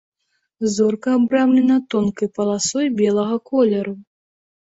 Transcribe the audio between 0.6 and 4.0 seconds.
Зорка абрамлена тонкай паласой белага колеру.